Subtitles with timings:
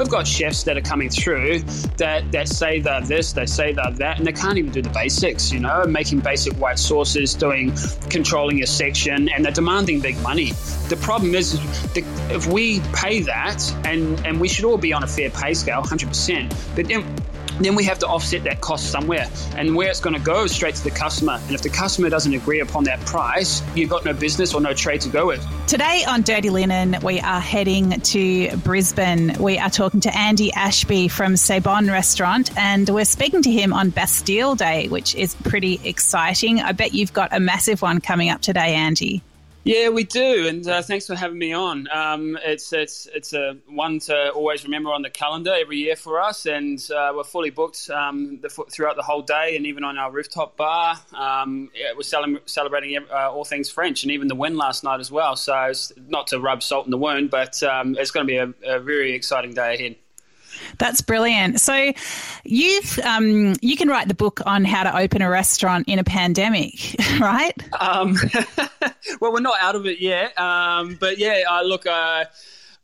[0.00, 1.58] we've got chefs that are coming through
[1.98, 4.88] that, that say they're this, they say they're that, and they can't even do the
[4.88, 7.70] basics, you know, making basic white sauces, doing
[8.08, 10.52] controlling your section, and they're demanding big money.
[10.88, 11.52] The problem is,
[11.92, 15.52] the, if we pay that, and, and we should all be on a fair pay
[15.52, 17.04] scale, 100%, but then
[17.64, 19.28] then we have to offset that cost somewhere.
[19.56, 21.40] And where it's going to go is straight to the customer.
[21.46, 24.74] And if the customer doesn't agree upon that price, you've got no business or no
[24.74, 25.46] trade to go with.
[25.66, 29.36] Today on Dirty Linen, we are heading to Brisbane.
[29.38, 33.72] We are talking to Andy Ashby from C'est Bon Restaurant, and we're speaking to him
[33.72, 36.60] on Bastille Day, which is pretty exciting.
[36.60, 39.22] I bet you've got a massive one coming up today, Andy.
[39.62, 41.86] Yeah, we do, and uh, thanks for having me on.
[41.92, 46.18] Um, it's it's it's a one to always remember on the calendar every year for
[46.18, 49.98] us, and uh, we're fully booked um, the, throughout the whole day, and even on
[49.98, 54.34] our rooftop bar, um, yeah, we're cel- celebrating uh, all things French, and even the
[54.34, 55.36] win last night as well.
[55.36, 55.72] So,
[56.08, 58.80] not to rub salt in the wound, but um, it's going to be a, a
[58.80, 59.96] very exciting day ahead.
[60.78, 61.60] That's brilliant.
[61.60, 61.92] So,
[62.44, 66.04] you've um, you can write the book on how to open a restaurant in a
[66.04, 67.52] pandemic, right?
[67.78, 68.16] Um,
[69.20, 72.24] well, we're not out of it yet, um, but yeah, uh, look, uh,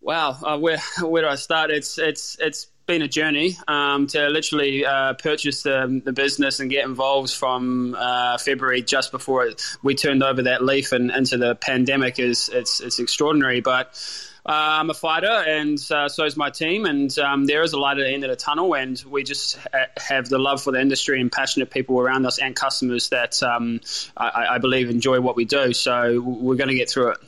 [0.00, 1.70] wow, uh, where where do I start?
[1.70, 6.70] It's it's it's been a journey um, to literally uh, purchase the, the, business and
[6.70, 9.50] get involved from uh, February just before
[9.82, 14.00] we turned over that leaf and into the pandemic is it's it's extraordinary, but.
[14.48, 16.86] Uh, I'm a fighter, and uh, so is my team.
[16.86, 19.56] And um, there is a light at the end of the tunnel, and we just
[19.56, 23.42] ha- have the love for the industry and passionate people around us and customers that
[23.42, 23.80] um,
[24.16, 25.72] I-, I believe enjoy what we do.
[25.72, 27.18] So we're going to get through it.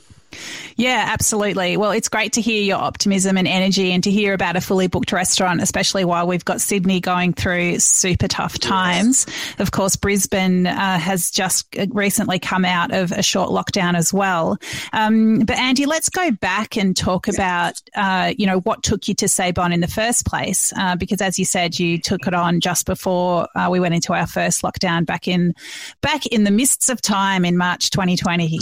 [0.77, 1.77] Yeah, absolutely.
[1.77, 4.87] Well, it's great to hear your optimism and energy and to hear about a fully
[4.87, 9.27] booked restaurant, especially while we've got Sydney going through super tough times.
[9.27, 9.55] Yes.
[9.59, 14.59] Of course, Brisbane uh, has just recently come out of a short lockdown as well.
[14.93, 19.15] Um, but Andy, let's go back and talk about, uh, you know, what took you
[19.15, 20.73] to C'est Bon in the first place?
[20.77, 24.13] Uh, because as you said, you took it on just before uh, we went into
[24.13, 25.55] our first lockdown back in,
[26.03, 28.59] back in the mists of time in March 2020.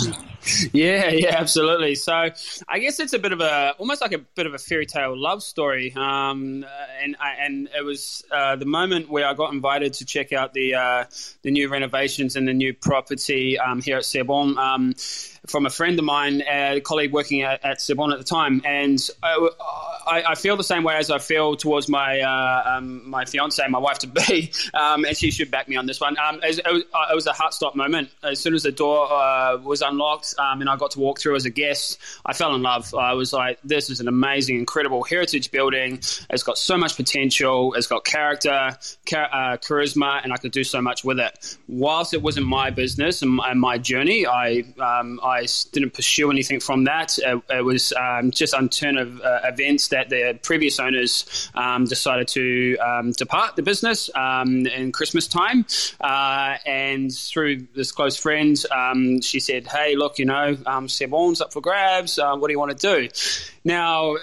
[0.72, 1.94] Yeah, yeah, absolutely.
[1.94, 2.30] So
[2.68, 5.16] I guess it's a bit of a almost like a bit of a fairy tale
[5.16, 5.92] love story.
[5.96, 6.64] Um,
[7.02, 10.74] and and it was uh, the moment where I got invited to check out the
[10.74, 11.04] uh,
[11.42, 14.56] the new renovations and the new property um, here at C'est Bon.
[14.58, 14.94] Um,
[15.46, 19.48] from a friend of mine, a colleague working at, at at the time, and I,
[20.06, 23.66] I, I, feel the same way as I feel towards my uh, um, my fiance,
[23.68, 26.16] my wife to be, um, and she should back me on this one.
[26.18, 28.10] Um, it, was, it, was, a heart stop moment.
[28.22, 31.36] As soon as the door uh, was unlocked um, and I got to walk through
[31.36, 32.94] as a guest, I fell in love.
[32.94, 36.00] I was like, "This is an amazing, incredible heritage building.
[36.30, 37.74] It's got so much potential.
[37.74, 42.14] It's got character, char- uh, charisma, and I could do so much with it." Whilst
[42.14, 46.60] it wasn't my business and, and my journey, I um, I I didn't pursue anything
[46.60, 47.18] from that.
[47.18, 51.84] It, it was um, just on turn of uh, events that the previous owners um,
[51.84, 55.66] decided to um, depart the business um, in Christmas time.
[56.00, 60.88] Uh, and through this close friend, um, she said, Hey, look, you know, um,
[61.40, 62.18] up for grabs.
[62.18, 63.08] Uh, what do you want to do?
[63.66, 64.14] Now,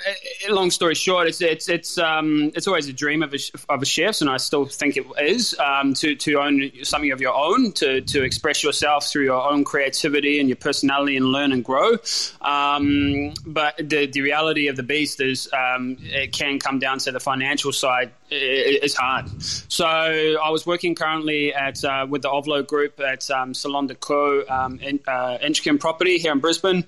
[0.48, 3.86] long story short, it's it's it's um, it's always a dream of a, of a
[3.86, 7.74] chef's, and I still think it is um, to to own something of your own,
[7.74, 11.98] to to express yourself through your own creativity and your personality, and learn and grow.
[12.40, 17.12] Um, but the the reality of the beast is um, it can come down to
[17.12, 18.14] the financial side.
[18.36, 19.30] It's hard.
[19.42, 23.96] So I was working currently at uh, with the Ovlo Group at um, Salon de
[23.96, 24.44] Co.
[24.48, 26.86] Um, in, uh, Inchcolm property here in Brisbane.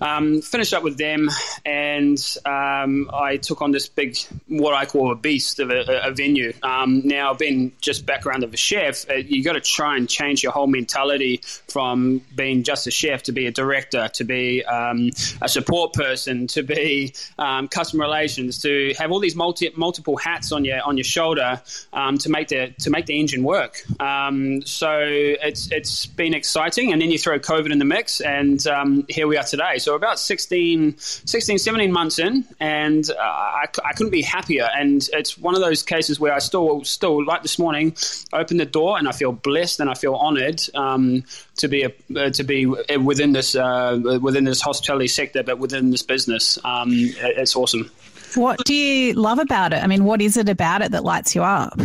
[0.00, 1.28] Um, finished up with them
[1.64, 4.16] and and um, I took on this big,
[4.48, 6.52] what I call a beast of a, a venue.
[6.62, 10.42] Um, now, being just background of a chef, uh, you got to try and change
[10.42, 15.10] your whole mentality from being just a chef to be a director, to be um,
[15.42, 20.52] a support person, to be um, customer relations, to have all these multi, multiple hats
[20.52, 21.60] on your on your shoulder
[21.92, 23.82] um, to make the to make the engine work.
[24.00, 28.60] Um, so it's it's been exciting, and then you throw COVID in the mix, and
[29.08, 29.78] here we are today.
[29.78, 34.68] So about 16, 16 17 17 months in, and uh, I, I, couldn't be happier.
[34.76, 37.96] And it's one of those cases where I still, still like this morning,
[38.32, 41.24] open the door and I feel blessed and I feel honoured um,
[41.56, 45.90] to be a, uh, to be within this uh, within this hospitality sector, but within
[45.90, 46.58] this business.
[46.64, 47.90] Um, it's awesome.
[48.34, 49.82] What do you love about it?
[49.82, 51.78] I mean, what is it about it that lights you up?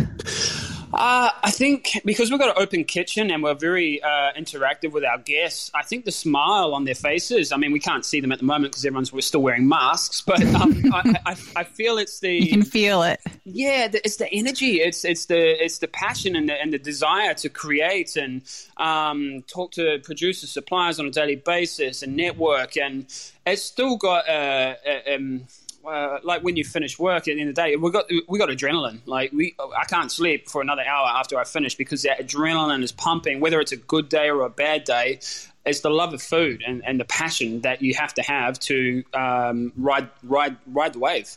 [0.96, 5.04] Uh, I think because we've got an open kitchen and we're very uh, interactive with
[5.04, 8.32] our guests, I think the smile on their faces, I mean, we can't see them
[8.32, 11.98] at the moment because everyone's we're still wearing masks, but um, I, I, I, feel
[11.98, 12.32] it's the.
[12.32, 13.20] You can feel it.
[13.44, 14.80] Yeah, it's the energy.
[14.80, 18.42] It's it's the it's the passion and the, and the desire to create and
[18.78, 22.76] um, talk to producers, suppliers on a daily basis and network.
[22.78, 23.06] And
[23.46, 24.76] it's still got a.
[24.86, 25.46] a um,
[25.86, 28.38] uh, like when you finish work at the end of the day, we got we
[28.38, 29.00] got adrenaline.
[29.06, 32.92] Like we, I can't sleep for another hour after I finish because that adrenaline is
[32.92, 33.40] pumping.
[33.40, 35.20] Whether it's a good day or a bad day,
[35.64, 39.04] it's the love of food and, and the passion that you have to have to
[39.14, 41.36] um, ride ride ride the wave.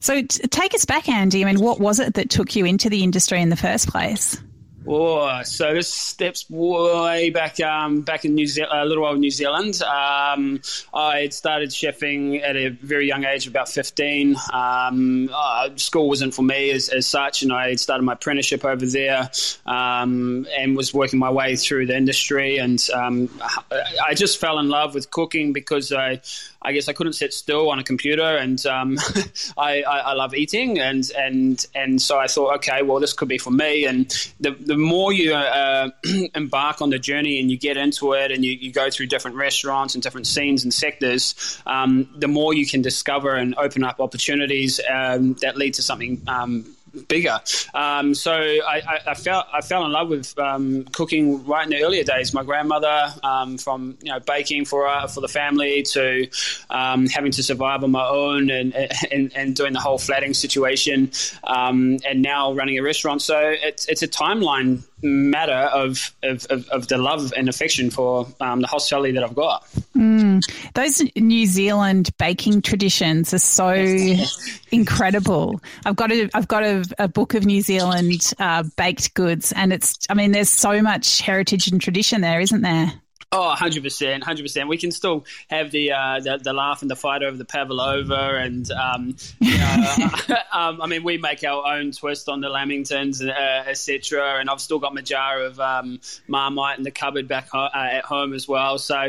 [0.00, 1.42] So t- take us back, Andy.
[1.42, 4.40] I mean, what was it that took you into the industry in the first place?
[4.86, 9.30] Oh, so this steps way back, um, back in New Zealand, a little old New
[9.30, 9.80] Zealand.
[9.82, 10.60] Um,
[10.92, 14.36] I had started chefing at a very young age, about 15.
[14.52, 18.84] Um, uh, school wasn't for me as, as, such, and I started my apprenticeship over
[18.84, 19.30] there
[19.64, 22.58] um, and was working my way through the industry.
[22.58, 23.30] And um,
[24.06, 26.20] I just fell in love with cooking because I,
[26.64, 28.96] I guess I couldn't sit still on a computer, and um,
[29.58, 33.28] I, I, I, love eating, and and and so I thought, okay, well, this could
[33.28, 33.84] be for me.
[33.84, 34.08] And
[34.40, 35.90] the the more you uh,
[36.34, 39.36] embark on the journey and you get into it, and you, you go through different
[39.36, 44.00] restaurants and different scenes and sectors, um, the more you can discover and open up
[44.00, 46.64] opportunities um, that lead to something um,
[47.08, 47.38] bigger.
[47.72, 51.70] Um, so I, I, I, fell I fell in love with um, cooking right in
[51.70, 52.32] the earlier days.
[52.34, 56.28] My grandmother, um, from you know baking for uh, for the family to
[56.70, 58.74] um, having to survive on my own and,
[59.10, 61.10] and, and doing the whole flatting situation,
[61.44, 63.22] um, and now running a restaurant.
[63.22, 68.26] So it's it's a timeline matter of, of, of, of, the love and affection for
[68.40, 69.66] um, the hospitality that I've got.
[70.40, 70.72] Mm.
[70.74, 73.74] Those New Zealand baking traditions are so
[74.70, 75.60] incredible.
[75.84, 79.72] I've got a I've got a, a book of New Zealand uh, baked goods, and
[79.72, 82.92] it's I mean there's so much heritage and tradition there, isn't there?
[83.34, 84.68] Oh, 100%, 100%.
[84.68, 88.36] We can still have the, uh, the, the laugh and the fight over the pavlova,
[88.36, 89.94] and um, you know,
[90.52, 94.38] um, I mean, we make our own twist on the lamingtons, uh, etc.
[94.38, 95.98] And I've still got my jar of um,
[96.28, 98.78] marmite in the cupboard back ho- uh, at home as well.
[98.78, 99.00] So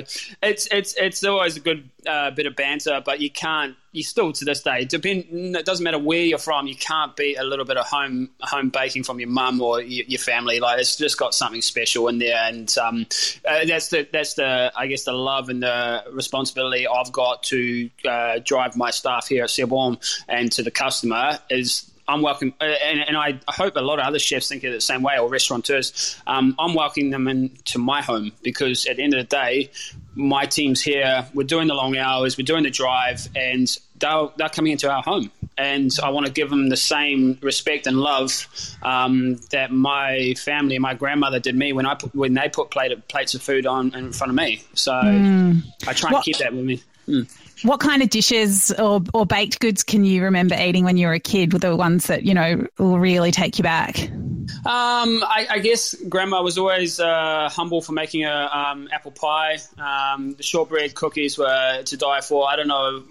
[0.42, 4.34] it's it's it's always a good uh, bit of banter, but you can't you still
[4.34, 5.26] to this day depend.
[5.56, 6.68] It doesn't matter where you're from.
[6.68, 10.06] You can't beat a little bit of home home baking from your mum or your,
[10.08, 10.60] your, family.
[10.60, 13.06] Like it's just got something special in there, and um,
[13.48, 17.90] uh, that's the that's the I guess the love and the responsibility I've got to
[18.08, 19.98] uh, drive my staff here at C'est Bon
[20.28, 24.06] and to the customer is I'm welcome, uh, and, and, I hope a lot of
[24.06, 26.22] other chefs think of it the same way, or restaurateurs.
[26.28, 29.72] Um, I'm welcoming them into my home because at the end of the day,
[30.14, 31.28] my team's here.
[31.34, 35.02] We're doing the long hours, we're doing the drive, and they're, they're coming into our
[35.02, 35.32] home.
[35.58, 38.48] And I want to give them the same respect and love
[38.84, 42.72] um, that my family, and my grandmother did me when I put, when they put
[42.72, 44.64] plate, plates of food on in front of me.
[44.74, 45.64] So mm.
[45.88, 46.84] I try and keep that with me.
[47.08, 47.64] Mm.
[47.64, 51.14] What kind of dishes or, or baked goods can you remember eating when you were
[51.14, 51.54] a kid?
[51.54, 54.10] Were the ones that you know will really take you back?
[54.66, 59.58] Um, I, I, guess grandma was always uh, humble for making a um, apple pie.
[59.78, 62.48] Um, the shortbread cookies were to die for.
[62.48, 63.04] I don't know.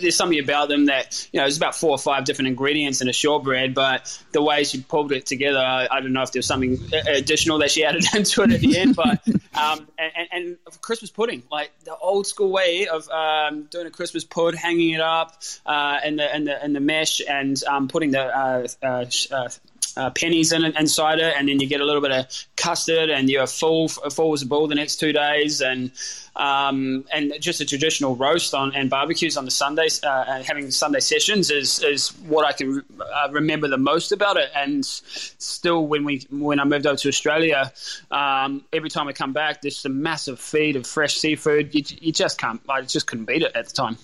[0.00, 1.44] There's something about them that you know.
[1.44, 5.12] There's about four or five different ingredients in a shortbread, but the way she pulled
[5.12, 8.42] it together, I, I don't know if there was something additional that she added into
[8.42, 8.96] it at the end.
[8.96, 13.90] But um, and, and, Christmas pudding, like the old school way of um, doing a
[13.90, 17.88] Christmas pud, hanging it up uh, in the in the in the mesh and um,
[17.88, 19.48] putting the uh,
[19.96, 22.12] uh, uh uh, pennies in it, inside it, and then you get a little bit
[22.12, 22.26] of
[22.56, 25.92] custard, and you're full full as a bull the next two days, and
[26.36, 31.00] um, and just a traditional roast on and barbecues on the Sundays, uh, having Sunday
[31.00, 34.50] sessions is is what I can uh, remember the most about it.
[34.54, 37.72] And still, when we when I moved over to Australia,
[38.10, 41.74] um, every time I come back, there's a massive feed of fresh seafood.
[41.74, 43.98] You, you just can't, I just couldn't beat it at the time.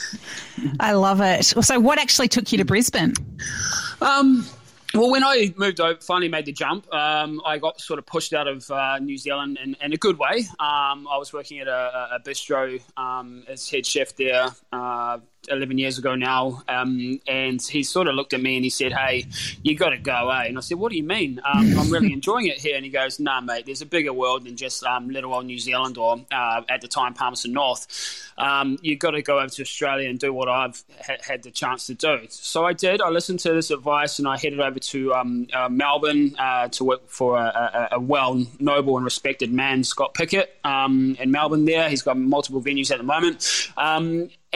[0.80, 1.44] I love it.
[1.44, 3.14] So, what actually took you to Brisbane?
[4.00, 4.46] Um,
[4.94, 8.32] well, when I moved over, finally made the jump, um, I got sort of pushed
[8.32, 10.46] out of uh, New Zealand in, in, a good way.
[10.58, 14.48] Um, I was working at a, a bistro um, as head chef there.
[14.72, 18.70] Uh, 11 years ago now, um, and he sort of looked at me and he
[18.70, 19.26] said, "Hey,
[19.62, 21.40] you got to go, eh?" And I said, "What do you mean?
[21.44, 24.44] Um, I'm really enjoying it here." And he goes, "Nah, mate, there's a bigger world
[24.44, 27.86] than just um, little old New Zealand or uh, at the time Palmerston North.
[28.38, 31.50] Um, you got to go over to Australia and do what I've ha- had the
[31.50, 33.00] chance to do." So I did.
[33.00, 36.84] I listened to this advice and I headed over to um, uh, Melbourne uh, to
[36.84, 41.64] work for a, a, a, well noble and respected man, Scott Pickett, um, in Melbourne.
[41.64, 43.70] There, he's got multiple venues at the moment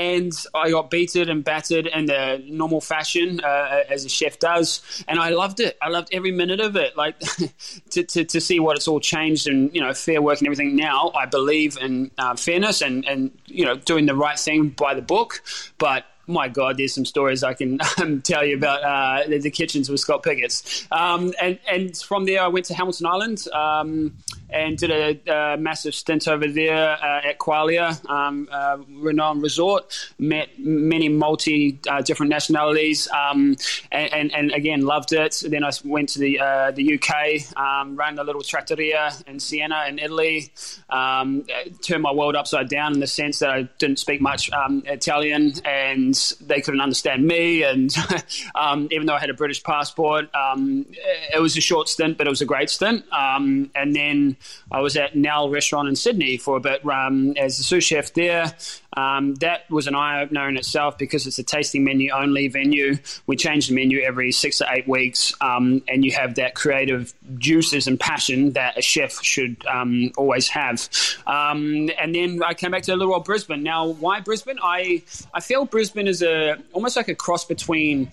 [0.01, 4.81] and I got beaten and battered in the normal fashion uh, as a chef does,
[5.07, 5.77] and I loved it.
[5.83, 6.97] I loved every minute of it.
[6.97, 7.19] Like
[7.91, 10.75] to, to, to, see what it's all changed and you know fair work and everything.
[10.75, 14.95] Now I believe in uh, fairness and and you know doing the right thing by
[14.95, 15.43] the book,
[15.77, 19.51] but my God, there's some stories I can um, tell you about uh, the, the,
[19.51, 20.87] kitchens with Scott Pickett's.
[20.93, 24.17] Um, and, and from there, I went to Hamilton Island um,
[24.53, 29.93] and did a, a massive stint over there uh, at Qualia, um, uh, renowned resort.
[30.19, 33.57] Met many multi uh, different nationalities, um,
[33.93, 35.43] and, and, and, again loved it.
[35.47, 39.85] Then I went to the uh, the UK, um, ran a little trattoria in Siena
[39.89, 40.53] in Italy.
[40.89, 41.45] Um,
[41.83, 45.53] turned my world upside down in the sense that I didn't speak much um, Italian,
[45.65, 47.63] and they couldn't understand me.
[47.63, 47.95] And
[48.55, 52.31] um, even though I had a British passport, it was a short stint, but it
[52.31, 53.05] was a great stint.
[53.13, 54.37] and then
[54.71, 58.13] I was at Nel Restaurant in Sydney for a bit um, as a sous chef
[58.15, 58.55] there.
[58.97, 62.97] Um, that was an eye opener in itself because it's a tasting menu only venue.
[63.27, 67.15] We change the menu every six to eight weeks, um, and you have that creative
[67.39, 70.89] juices and passion that a chef should um, always have.
[71.27, 73.63] Um, and then I came back to a little old Brisbane.
[73.63, 74.59] Now, why Brisbane?
[74.63, 78.11] I I feel Brisbane is a almost like a cross between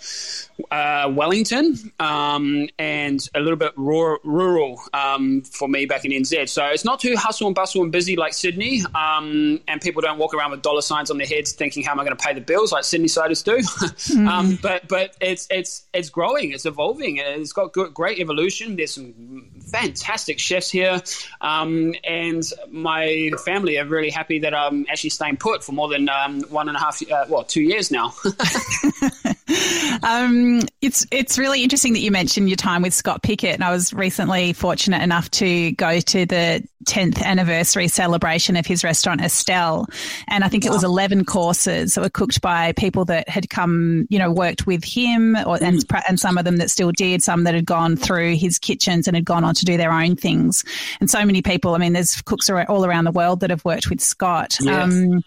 [0.71, 6.49] uh, Wellington um, and a little bit rural, rural um, for me back in NZ.
[6.49, 10.33] So it's not too hustle and bustle and busy like Sydney, and people don't walk
[10.33, 12.41] around with dollar signs on their heads, thinking, "How am I going to pay the
[12.41, 13.57] bills?" like Sydney siders do.
[13.57, 14.27] mm.
[14.31, 18.75] um, but but it's it's it's growing, it's evolving, and it's got good, great evolution.
[18.75, 21.01] There's some fantastic chefs here,
[21.41, 26.09] um, and my family are really happy that I'm actually staying put for more than
[26.09, 28.13] um, one and a half, uh, well, two years now.
[30.03, 33.71] um, it's it's really interesting that you mentioned your time with Scott Pickett, and I
[33.71, 39.87] was recently fortunate enough to go to the 10th anniversary celebration of his restaurant Estelle,
[40.27, 44.07] and I think it was 11 courses that were cooked by people that had come,
[44.09, 46.01] you know, worked with him, or, and mm.
[46.07, 49.15] and some of them that still did, some that had gone through his kitchens and
[49.15, 50.63] had gone on to do their own things,
[50.99, 51.75] and so many people.
[51.75, 54.57] I mean, there's cooks all around the world that have worked with Scott.
[54.61, 54.83] Yes.
[54.83, 55.23] Um,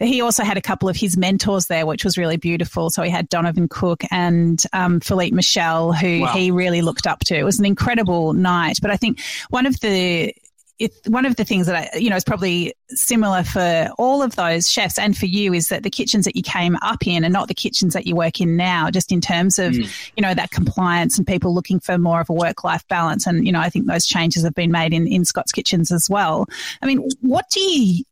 [0.00, 2.90] he also had a couple of his mentors there, which was really beautiful.
[2.90, 6.28] So he had Donovan Cooke and um, Philippe Mouchel, who wow.
[6.28, 7.36] he really looked up to.
[7.36, 8.78] It was an incredible night.
[8.82, 10.34] But I think one of the
[10.78, 14.34] it, one of the things that I, you know, is probably similar for all of
[14.34, 17.30] those chefs and for you is that the kitchens that you came up in are
[17.30, 20.10] not the kitchens that you work in now, just in terms of, mm.
[20.16, 23.26] you know, that compliance and people looking for more of a work life balance.
[23.26, 26.10] And, you know, I think those changes have been made in, in Scott's kitchens as
[26.10, 26.46] well.
[26.82, 28.04] I mean, what do you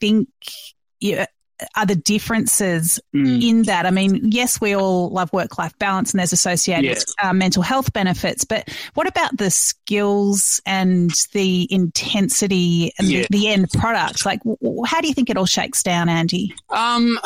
[0.00, 0.28] think
[1.00, 1.24] you,
[1.74, 3.42] are the differences mm.
[3.42, 3.86] in that?
[3.86, 7.14] I mean, yes, we all love work life balance and there's associated yes.
[7.22, 13.48] uh, mental health benefits, but what about the skills and the intensity and the, the,
[13.48, 14.26] end product?
[14.26, 16.54] Like, w- how do you think it all shakes down, Andy?
[16.70, 17.18] Um,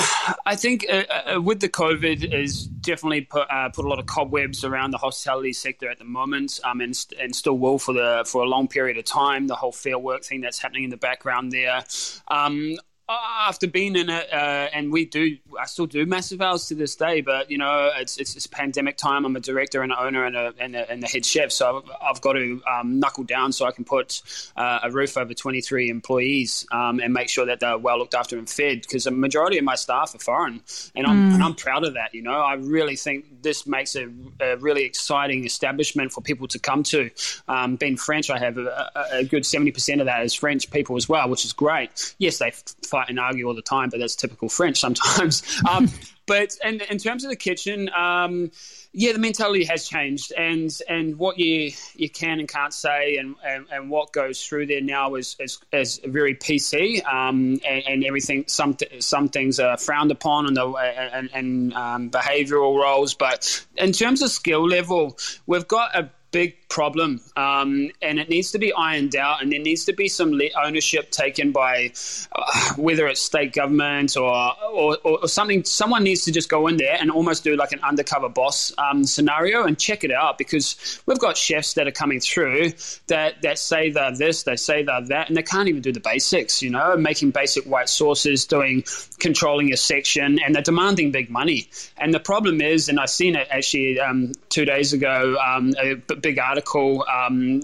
[0.47, 4.07] I think uh, uh, with the COVID has definitely put, uh, put a lot of
[4.07, 8.25] cobwebs around the hospitality sector at the moment, um, and, and still will for the
[8.27, 9.47] for a long period of time.
[9.47, 11.85] The whole fair work thing that's happening in the background there.
[12.29, 12.77] Um,
[13.11, 16.97] after being in it, uh, and we do, I still do massive hours to this
[16.97, 17.21] day.
[17.21, 19.25] But you know, it's, it's, it's pandemic time.
[19.25, 21.79] I'm a director and an owner and, a, and, a, and the head chef, so
[21.79, 24.23] I've, I've got to um, knuckle down so I can put
[24.57, 28.39] uh, a roof over 23 employees um, and make sure that they're well looked after
[28.39, 28.83] and fed.
[28.83, 30.63] Because the majority of my staff are foreign,
[30.95, 31.35] and I'm, mm.
[31.35, 32.15] and I'm proud of that.
[32.15, 34.09] You know, I really think this makes a,
[34.41, 37.11] a really exciting establishment for people to come to.
[37.49, 41.09] Um, being French, I have a, a good 70% of that is French people as
[41.09, 42.15] well, which is great.
[42.19, 42.53] Yes, they
[42.87, 45.43] fight fight and argue all the time, but that's typical French sometimes.
[45.71, 45.89] Um,
[46.27, 48.51] but in, in terms of the kitchen, um,
[48.93, 53.35] yeah, the mentality has changed, and and what you you can and can't say, and,
[53.45, 58.05] and, and what goes through there now is is, is very PC, um, and, and,
[58.05, 58.45] everything.
[58.47, 63.15] Some some things are frowned upon, and the and, and um, behavioural roles.
[63.15, 68.53] But in terms of skill level, we've got a big problem, um, and it needs
[68.53, 71.93] to be ironed out, and there needs to be some ownership taken by
[72.33, 75.65] uh, whether it's state government or, or, or something.
[75.65, 79.05] Someone needs to just go in there and almost do like an undercover boss um,
[79.05, 82.73] scenario and check it out because we've got chefs that are coming through
[83.09, 86.01] that that say they're this, they say they're that, and they can't even do the
[86.01, 86.63] basics.
[86.63, 88.85] You know, making basic white sauces, doing
[89.19, 91.69] controlling your section, and they're demanding big money.
[91.99, 95.95] And the problem is, and I've seen it actually um, two days ago, um, a
[96.21, 97.05] big article.
[97.13, 97.61] Um,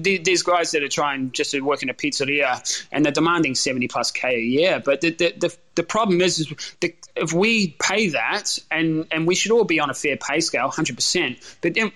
[0.00, 3.88] these guys that are trying just to work in a pizzeria and they're demanding 70
[3.88, 4.82] plus K a year.
[4.84, 9.26] But the, the, the, the problem is, is the, if we pay that, and, and
[9.26, 11.92] we should all be on a fair pay scale, 100%, but then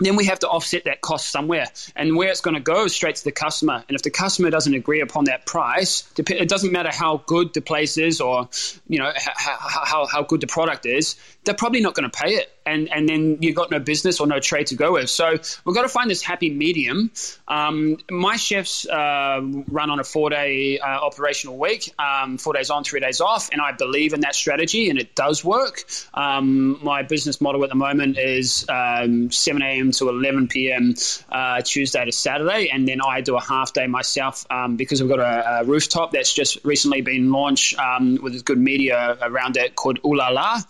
[0.00, 1.66] then we have to offset that cost somewhere.
[1.94, 3.84] And where it's going to go is straight to the customer.
[3.86, 7.60] And if the customer doesn't agree upon that price, it doesn't matter how good the
[7.60, 8.48] place is or
[8.88, 11.16] you know how, how, how good the product is.
[11.44, 12.52] They're probably not going to pay it.
[12.66, 15.08] And, and then you've got no business or no trade to go with.
[15.10, 15.30] So
[15.64, 17.10] we've got to find this happy medium.
[17.48, 22.70] Um, my chefs uh, run on a four day uh, operational week, um, four days
[22.70, 23.48] on, three days off.
[23.50, 25.84] And I believe in that strategy and it does work.
[26.14, 29.90] Um, my business model at the moment is um, 7 a.m.
[29.92, 30.94] to 11 p.m.
[31.32, 32.68] Uh, Tuesday to Saturday.
[32.68, 36.12] And then I do a half day myself um, because we've got a, a, rooftop
[36.12, 40.60] that's just recently been launched um, with good media around it called Ooh La La.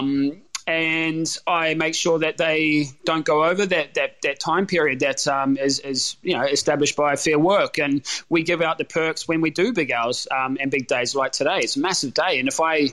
[0.00, 5.00] Um, and I make sure that they don't go over that that, that time period
[5.00, 7.78] that um, is, is you know established by Fair Work.
[7.78, 11.14] And we give out the perks when we do big hours um, and big days
[11.14, 11.58] like today.
[11.58, 12.90] It's a massive day, and if I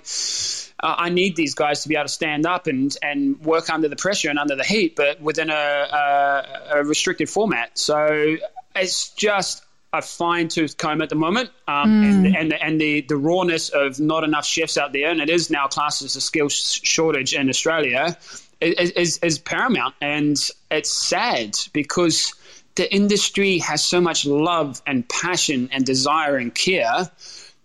[0.82, 3.88] uh, I need these guys to be able to stand up and, and work under
[3.88, 7.78] the pressure and under the heat, but within a, a, a restricted format.
[7.78, 8.38] So
[8.76, 12.10] it's just a fine tooth comb at the moment, um, mm.
[12.10, 15.50] and and and the, the rawness of not enough chefs out there, and it is
[15.50, 18.18] now classed as a skill shortage in Australia,
[18.62, 22.34] is, is, is paramount, and it's sad because
[22.76, 27.10] the industry has so much love and passion and desire and care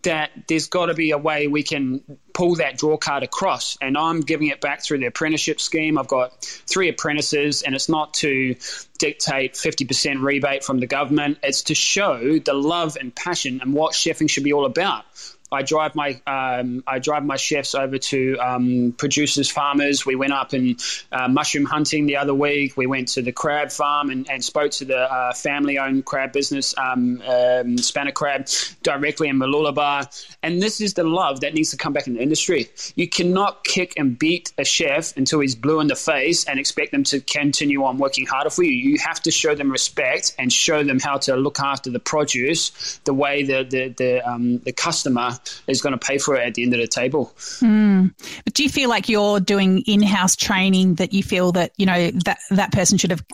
[0.03, 2.03] that there's got to be a way we can
[2.35, 3.77] pull that draw card across.
[3.81, 5.99] And I'm giving it back through the apprenticeship scheme.
[5.99, 8.57] I've got three apprentices, and it's not to
[8.99, 13.95] dictate 50% rebate from the government, it's to show the love and passion and what
[13.95, 15.05] chefing should be all about.
[15.53, 20.07] I drive my um, I drive my chefs over to um, producers, farmers.
[20.07, 20.81] We went up and
[21.13, 22.77] uh, mushroom hunting the other week.
[22.77, 26.75] We went to the crab farm and, and spoke to the uh, family-owned crab business,
[26.79, 28.49] um, um Spanner Crab,
[28.83, 30.09] directly in Mooloolaba.
[30.43, 32.71] And this is the love that needs to come back in the industry.
[32.97, 36.93] You cannot kick and beat a chef until he's blue in the face and expect
[36.93, 38.73] them to continue on working harder for you.
[38.73, 43.01] You have to show them respect and show them how to look after the produce
[43.05, 46.55] the way the the the, um, the customer is going to pay for it at
[46.55, 47.33] the end of the table.
[47.61, 48.15] Mm.
[48.45, 52.11] But do you feel like you're doing in-house training that you feel that you know
[52.25, 53.25] that that person should have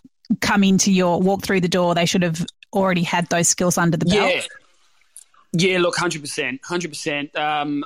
[0.41, 1.95] come into your walk through the door?
[1.95, 4.35] They should have already had those skills under the belt.
[4.35, 4.43] Yeah.
[5.55, 7.35] Yeah, look, hundred percent, hundred percent.
[7.35, 7.83] Um,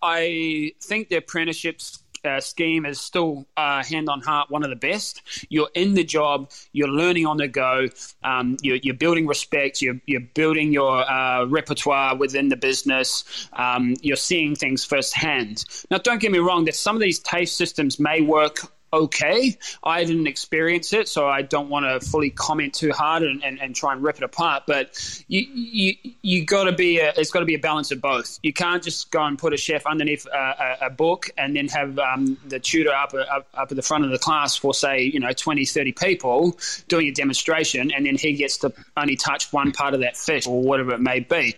[0.00, 4.76] I think the apprenticeships uh, scheme is still uh, hand on heart one of the
[4.76, 5.22] best.
[5.48, 7.88] You're in the job, you're learning on the go,
[8.22, 13.94] um, you're, you're, building respect, you're, you're building your uh, repertoire within the business, um,
[14.02, 15.64] you're seeing things firsthand.
[15.90, 19.56] Now, don't get me wrong, that some of these TAFE systems may work okay.
[19.82, 23.60] I didn't experience it, so I don't want to fully comment too hard and, and,
[23.60, 24.64] and try and rip it apart.
[24.66, 28.00] But you you you got to be a, it's got to be a balance of
[28.00, 28.38] both.
[28.42, 31.68] You can't just go and put a chef underneath a, a, a book and then
[31.68, 35.02] have um, the tutor up, up up at the front of the class for say
[35.02, 39.52] you know 20, 30 people doing a demonstration, and then he gets to only touch
[39.52, 41.54] one part of that fish or whatever it may be.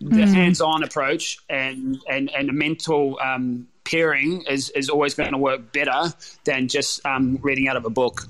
[0.00, 0.34] The mm.
[0.34, 5.72] hands-on approach and and and the mental um, pairing is, is always going to work
[5.72, 6.12] better
[6.44, 8.26] than just um, reading out of a book.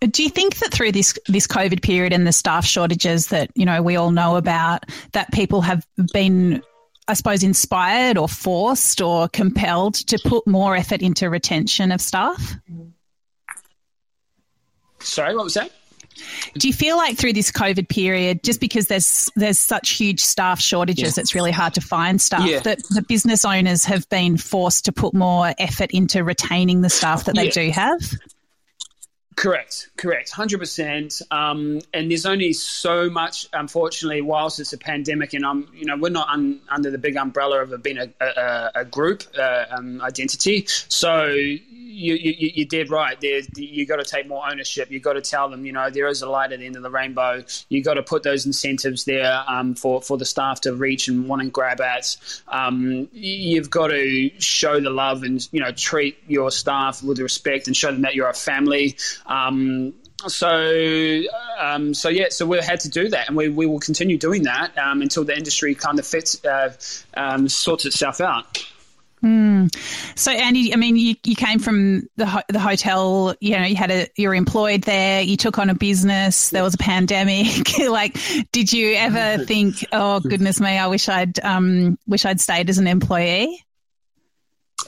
[0.00, 3.66] Do you think that through this this COVID period and the staff shortages that you
[3.66, 6.62] know we all know about, that people have been,
[7.06, 12.56] I suppose, inspired or forced or compelled to put more effort into retention of staff?
[15.00, 15.70] Sorry, what was that?
[16.54, 20.60] Do you feel like through this COVID period, just because there's there's such huge staff
[20.60, 21.20] shortages, yeah.
[21.22, 22.60] it's really hard to find staff yeah.
[22.60, 27.24] that the business owners have been forced to put more effort into retaining the staff
[27.24, 27.50] that they yeah.
[27.50, 28.00] do have?
[29.36, 31.22] Correct, correct, hundred um, percent.
[31.30, 36.10] And there's only so much, unfortunately, whilst it's a pandemic, and I'm, you know, we're
[36.10, 40.66] not un, under the big umbrella of being a, a, a group uh, um, identity.
[40.66, 41.34] So
[41.90, 43.20] you, you, you did right.
[43.20, 44.90] There, you got to take more ownership.
[44.90, 46.82] You got to tell them, you know, there is a light at the end of
[46.82, 47.42] the rainbow.
[47.68, 51.28] You got to put those incentives there um, for for the staff to reach and
[51.28, 52.16] want to grab at.
[52.48, 57.66] Um, you've got to show the love and you know treat your staff with respect
[57.66, 58.96] and show them that you're a family.
[59.26, 59.94] Um,
[60.26, 61.22] so
[61.58, 64.42] um, so yeah so we had to do that and we, we will continue doing
[64.42, 66.74] that um, until the industry kind of fits uh,
[67.14, 68.62] um, sorts itself out
[69.22, 69.74] Mm.
[70.16, 73.34] So, Andy, I mean, you, you came from the ho- the hotel.
[73.40, 75.20] You know, you had a you're employed there.
[75.20, 76.50] You took on a business.
[76.50, 77.78] There was a pandemic.
[77.90, 78.16] like,
[78.52, 82.78] did you ever think, "Oh goodness me, I wish I'd um wish I'd stayed as
[82.78, 83.62] an employee"?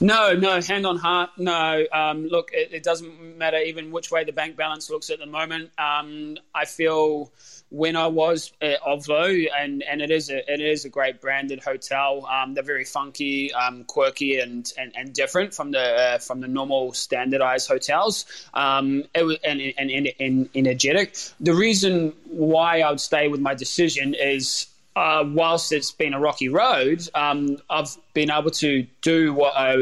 [0.00, 1.84] No, no, hand on heart, no.
[1.92, 5.26] Um, look, it, it, doesn't matter even which way the bank balance looks at the
[5.26, 5.70] moment.
[5.78, 7.30] Um, I feel
[7.70, 11.60] when I was at Ovlo, and, and it is a, it is a great branded
[11.60, 12.26] hotel.
[12.26, 16.48] Um, they're very funky, um, quirky, and, and, and different from the uh, from the
[16.48, 18.24] normal standardized hotels.
[18.54, 21.16] Um, it was and, and, and, and energetic.
[21.40, 26.20] The reason why I would stay with my decision is uh, whilst it's been a
[26.20, 29.76] rocky road, um, I've been able to do what I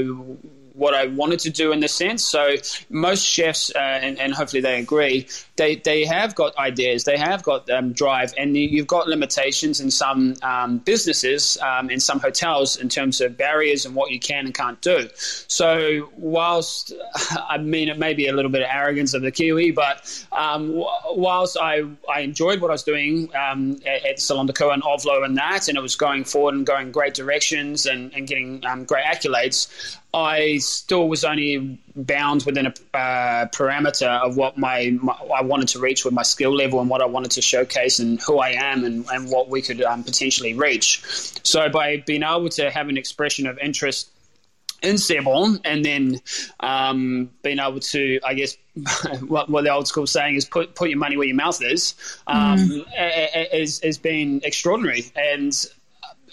[0.80, 2.24] what I wanted to do in this sense.
[2.24, 2.54] So
[2.88, 7.42] most chefs, uh, and, and, hopefully they agree, they, they have got ideas, they have
[7.42, 12.76] got um, drive, and you've got limitations in some um, businesses, um, in some hotels,
[12.76, 15.06] in terms of barriers and what you can and can't do.
[15.48, 16.94] So whilst
[17.48, 20.82] I mean it may be a little bit of arrogance of the Kiwi, but um,
[21.10, 24.82] whilst I, I enjoyed what I was doing um, at, at Salon de Co and
[24.82, 28.64] Ovlo and that, and it was going forward and going great directions and, and getting
[28.64, 34.96] um, great accolades, I still was only bound within a uh, parameter of what my,
[35.00, 38.00] my, I wanted to reach with my skill level and what I wanted to showcase
[38.00, 41.02] and who I am and, and what we could um, potentially reach.
[41.44, 44.10] So by being able to have an expression of interest
[44.82, 46.20] in C'est Bon and then
[46.60, 48.56] um, being able to, I guess,
[49.26, 51.94] what, what, the old school saying is put put your money where your mouth is,
[52.26, 53.50] um, mm.
[53.52, 55.12] has, has been extraordinary.
[55.14, 55.54] And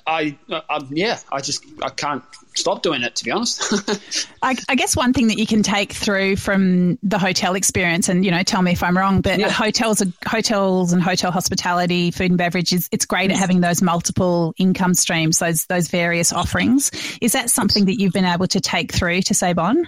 [0.08, 2.24] I, I, yeah, I just I can't
[2.56, 3.62] stop doing it to be honest.
[4.42, 8.24] I, I, guess one thing that you can take through from the hotel experience, and
[8.24, 9.50] you know, tell me if I'm wrong, but yeah.
[9.50, 14.54] hotels, hotels, and hotel hospitality, food and beverage is it's great at having those multiple
[14.58, 16.90] income streams, those those various offerings.
[17.22, 19.86] Is that something that you've been able to take through to C'est Bon?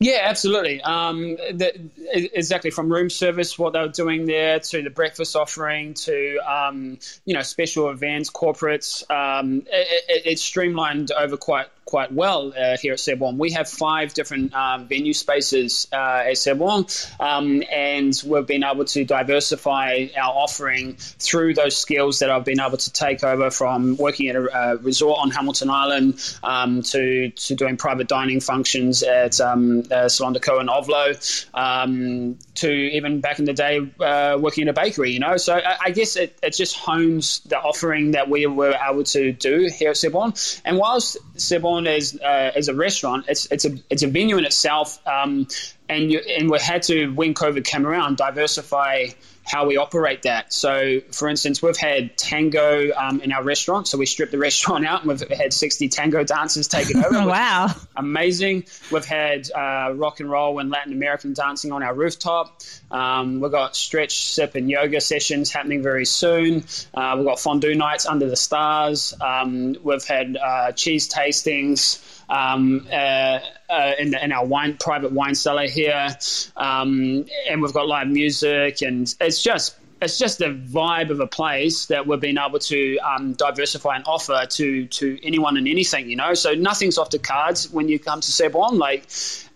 [0.00, 0.80] Yeah, absolutely.
[0.80, 5.94] Um, the, exactly from room service, what they were doing there, to the breakfast offering,
[5.94, 9.08] to um, you know special events, corporates.
[9.10, 13.38] Um, it, it, it's streamlined over quite quite well uh, here at C'est Bon.
[13.38, 16.84] We have five different um, venue spaces uh, at C'est Bon,
[17.18, 22.60] um, and we've been able to diversify our offering through those skills that I've been
[22.60, 27.30] able to take over from working at a, a resort on Hamilton Island um, to,
[27.30, 32.70] to doing private dining functions at um, uh, Salon de Co and Ovlo um, to
[32.70, 35.38] even back in the day uh, working in a bakery, you know.
[35.38, 39.32] So I, I guess it, it just hones the offering that we were able to
[39.32, 40.34] do here at C'est Bon.
[40.66, 43.26] And whilst C'est Bon as uh, as a restaurant.
[43.28, 45.46] It's it's a it's a venue in itself, um,
[45.88, 49.08] and you, and we had to when COVID came around diversify
[49.48, 50.52] how we operate that.
[50.52, 53.88] So, for instance, we've had tango um, in our restaurant.
[53.88, 57.26] So we stripped the restaurant out and we've had 60 tango dancers taken over.
[57.26, 57.68] wow.
[57.96, 58.66] Amazing.
[58.92, 62.60] We've had uh, rock and roll and Latin American dancing on our rooftop.
[62.90, 66.64] Um, we've got stretch, sip, and yoga sessions happening very soon.
[66.94, 69.14] Uh, we've got fondue nights under the stars.
[69.20, 75.34] Um, we've had uh, cheese tastings um, uh, uh, in, in, our wine private wine
[75.34, 76.08] cellar here,
[76.56, 81.26] um, and we've got live music, and it's just it's just the vibe of a
[81.26, 86.08] place that we've been able to um, diversify and offer to to anyone and anything,
[86.08, 86.34] you know.
[86.34, 89.06] So nothing's off the cards when you come to C'est Bon, like,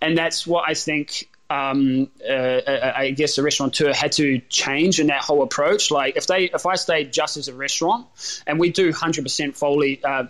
[0.00, 5.00] and that's what I think um, uh, uh, I guess the restaurateur had to change
[5.00, 5.90] in that whole approach.
[5.90, 8.06] Like if they, if I stayed just as a restaurant,
[8.46, 10.24] and we do hundred percent fully, uh,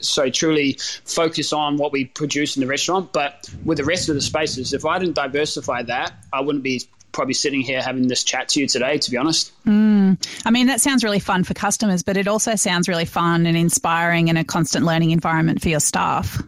[0.00, 4.14] so truly focus on what we produce in the restaurant, but with the rest of
[4.14, 8.22] the spaces, if I didn't diversify that, I wouldn't be probably sitting here having this
[8.22, 9.50] chat to you today, to be honest.
[9.64, 10.18] Mm.
[10.44, 13.56] I mean, that sounds really fun for customers, but it also sounds really fun and
[13.56, 16.42] inspiring and a constant learning environment for your staff.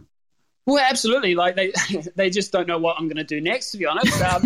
[0.65, 1.33] Well, absolutely.
[1.33, 1.73] Like they,
[2.15, 4.21] they just don't know what I'm going to do next, to be honest.
[4.21, 4.43] Um,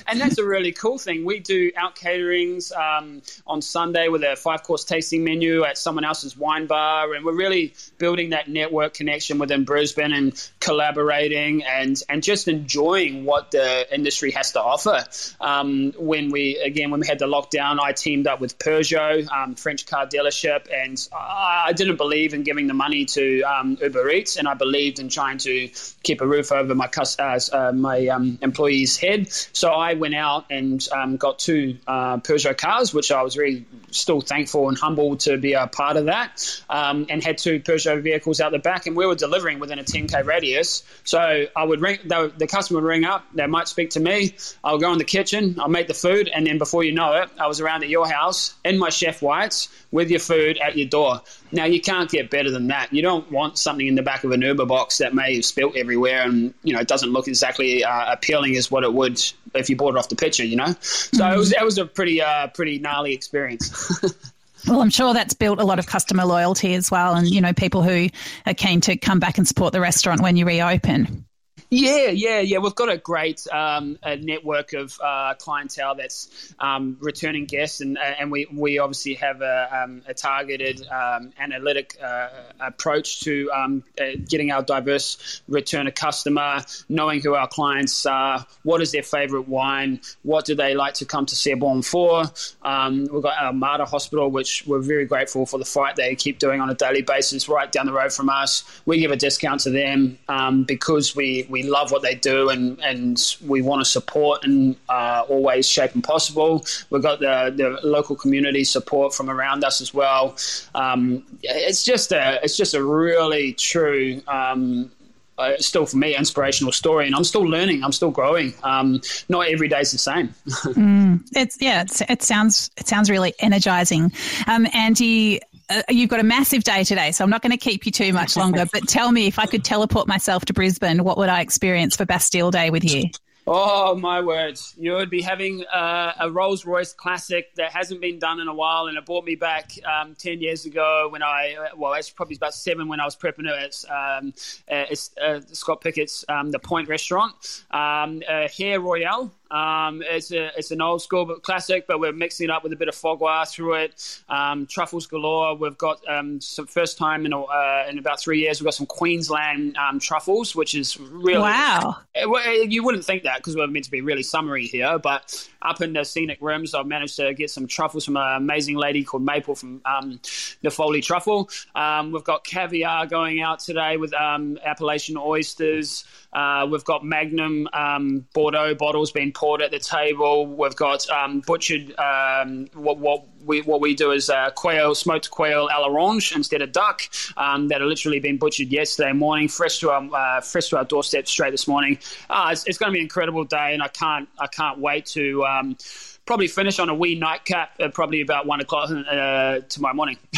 [0.06, 1.24] and that's a really cool thing.
[1.24, 6.04] We do out caterings um, on Sunday with a five course tasting menu at someone
[6.04, 12.02] else's wine bar, and we're really building that network connection within Brisbane and collaborating and
[12.08, 15.04] and just enjoying what the industry has to offer.
[15.40, 19.54] Um, when we again when we had the lockdown, I teamed up with Peugeot, um,
[19.56, 24.36] French car dealership, and I didn't believe in giving the money to um, Uber Eats,
[24.36, 25.65] and I believed in trying to
[26.02, 29.30] keep a roof over my uh, uh, my um, employee's head.
[29.30, 33.66] So I went out and um, got two uh, Peugeot cars, which I was really
[33.90, 38.02] still thankful and humble to be a part of that, um, and had two Peugeot
[38.02, 40.84] vehicles out the back, and we were delivering within a 10k radius.
[41.04, 44.34] So I would ring the, the customer would ring up, they might speak to me.
[44.62, 47.30] I'll go in the kitchen, I'll make the food, and then before you know it,
[47.38, 50.88] I was around at your house in my chef whites with your food at your
[50.88, 51.22] door.
[51.52, 52.92] Now you can't get better than that.
[52.92, 56.22] You don't want something in the back of an Uber box that may spilt everywhere
[56.22, 59.22] and you know it doesn't look exactly uh, appealing as what it would
[59.54, 60.44] if you bought it off the picture.
[60.44, 61.34] You know, so mm-hmm.
[61.34, 64.00] it was that was a pretty uh, pretty gnarly experience.
[64.66, 67.52] Well, I'm sure that's built a lot of customer loyalty as well, and you know
[67.52, 68.08] people who
[68.46, 71.24] are keen to come back and support the restaurant when you reopen.
[71.68, 72.58] Yeah, yeah, yeah.
[72.58, 77.98] We've got a great um, a network of uh, clientele that's um, returning guests, and
[77.98, 82.28] uh, and we, we obviously have a, um, a targeted um, analytic uh,
[82.60, 88.46] approach to um, uh, getting our diverse return of customer, knowing who our clients are,
[88.62, 92.24] what is their favorite wine, what do they like to come to C'est Bon for.
[92.62, 96.38] Um, we've got our Mater Hospital, which we're very grateful for the fight they keep
[96.38, 98.62] doing on a daily basis right down the road from us.
[98.86, 100.18] We give a discount to them
[100.64, 105.24] because we, we love what they do and, and we want to support in uh,
[105.62, 106.64] shape, and possible.
[106.90, 110.36] We've got the, the local community support from around us as well.
[110.74, 114.90] Um, it's just a it's just a really true um,
[115.38, 119.46] uh, still for me inspirational story and i'm still learning i'm still growing um, not
[119.48, 124.10] every day's the same mm, it's yeah it's, it sounds it sounds really energizing
[124.46, 127.86] um, andy uh, you've got a massive day today, so I'm not going to keep
[127.86, 128.66] you too much longer.
[128.72, 132.04] but tell me, if I could teleport myself to Brisbane, what would I experience for
[132.04, 133.10] Bastille Day with you?
[133.48, 134.74] Oh my words!
[134.76, 138.54] You would be having uh, a Rolls Royce Classic that hasn't been done in a
[138.54, 142.10] while, and it brought me back um, ten years ago when I uh, well, it's
[142.10, 143.84] probably about seven when I was prepping it.
[143.88, 144.34] at, um,
[144.68, 149.30] uh, it's uh, Scott Pickett's um, the Point Restaurant, um, Hare Royale.
[149.50, 152.72] Um, it's a it's an old school but classic, but we're mixing it up with
[152.72, 154.22] a bit of foie gras through it.
[154.28, 155.54] Um, truffles galore.
[155.56, 158.60] We've got um, some first time in uh, in about three years.
[158.60, 161.96] We've got some Queensland um, truffles, which is really wow.
[162.14, 165.48] It, it, you wouldn't think that because we're meant to be really summery here, but
[165.62, 169.04] up in the scenic rims, I've managed to get some truffles from an amazing lady
[169.04, 170.20] called Maple from um,
[170.62, 171.50] the Foley Truffle.
[171.74, 176.04] Um, we've got caviar going out today with Appellation oysters.
[176.32, 180.46] Uh, we've got Magnum um, Bordeaux bottles being poured at the table.
[180.46, 185.30] We've got um, butchered um, what, what, we what we do is uh, quail, smoked
[185.30, 187.02] quail à l'orange instead of duck
[187.36, 190.84] um, that are literally been butchered yesterday morning, fresh to our uh, fresh to our
[190.84, 191.98] doorstep straight this morning.
[192.30, 195.06] Uh, it's, it's going to be an incredible day, and I can't I can't wait
[195.06, 195.44] to.
[195.44, 195.76] Um,
[196.24, 200.16] probably finish on a wee nightcap at probably about one o'clock uh, tomorrow morning.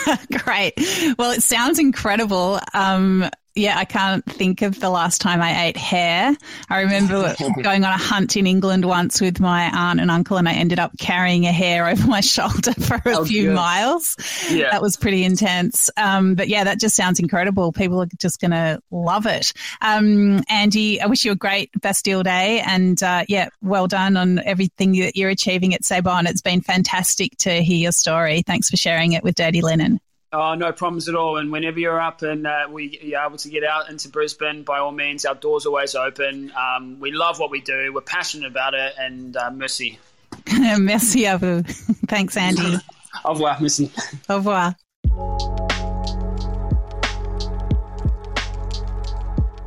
[0.44, 0.72] Great.
[1.18, 2.58] Well, it sounds incredible.
[2.72, 6.34] Um, yeah, I can't think of the last time I ate hare.
[6.70, 10.48] I remember going on a hunt in England once with my aunt and uncle, and
[10.48, 13.54] I ended up carrying a hare over my shoulder for a oh, few good.
[13.54, 14.16] miles.
[14.50, 14.70] Yeah.
[14.70, 15.90] That was pretty intense.
[15.96, 17.72] Um, but yeah, that just sounds incredible.
[17.72, 19.52] People are just going to love it.
[19.80, 24.38] Um, Andy, I wish you a great Bastille Day, and uh, yeah, well done on
[24.40, 26.26] everything that you're achieving at C'est Bon.
[26.26, 28.42] It's been fantastic to hear your story.
[28.42, 30.00] Thanks for sharing it with Dirty Linen.
[30.34, 31.36] Oh, no problems at all.
[31.36, 34.78] And whenever you're up and uh, we, you're able to get out into Brisbane, by
[34.78, 36.50] all means, our door's always open.
[36.56, 37.92] Um, we love what we do.
[37.92, 38.94] We're passionate about it.
[38.98, 39.98] And uh, merci.
[40.78, 41.62] merci à vous.
[42.08, 42.76] Thanks, Andy.
[43.26, 43.90] Au revoir, merci.
[44.30, 44.74] Au revoir.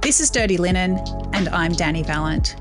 [0.02, 0.98] This is Dirty Linen,
[1.34, 2.56] and I'm Dani Valent.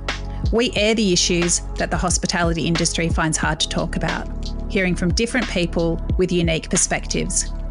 [0.52, 4.28] We air the issues that the hospitality industry finds hard to talk about,
[4.68, 7.50] hearing from different people with unique perspectives.